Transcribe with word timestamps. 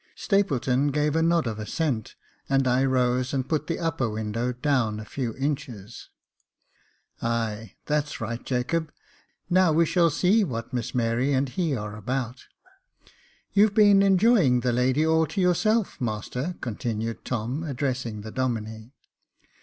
Stapleton 0.15 0.87
gave 0.87 1.15
a 1.15 1.21
nod 1.21 1.45
of 1.45 1.59
assent, 1.59 2.15
and 2.49 2.67
I 2.67 2.83
rose 2.83 3.35
and 3.35 3.47
put 3.47 3.67
the 3.67 3.77
upper 3.77 4.09
window 4.09 4.51
down 4.51 4.99
a 4.99 5.03
Jacob 5.03 5.07
Faithful 5.09 5.33
241 5.33 5.35
few 5.35 5.45
inches." 5.77 6.09
Ay, 7.21 7.75
that's 7.85 8.19
right, 8.19 8.43
Jacob; 8.43 8.91
now 9.47 9.71
we 9.71 9.85
shall 9.85 10.09
see 10.09 10.43
what 10.43 10.73
Miss 10.73 10.95
Mary 10.95 11.33
and 11.33 11.49
he 11.49 11.75
are 11.75 11.95
about." 11.95 12.45
You've 13.53 13.75
been 13.75 14.01
enjoy 14.01 14.39
ing 14.41 14.61
the 14.61 14.73
lady 14.73 15.05
all 15.05 15.27
to 15.27 15.39
yourself, 15.39 16.01
master," 16.01 16.55
continued 16.61 17.23
Tom, 17.23 17.61
addressing 17.61 18.21
the 18.21 18.31
Domine. 18.31 18.93